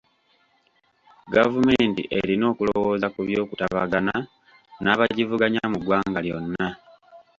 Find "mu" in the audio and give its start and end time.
5.71-5.77